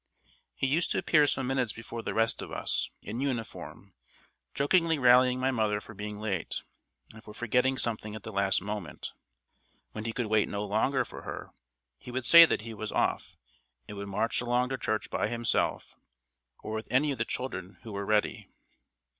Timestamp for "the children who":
17.19-17.91